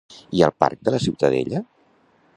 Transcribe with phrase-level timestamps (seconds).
[0.37, 1.65] I al parc de la Ciutadella?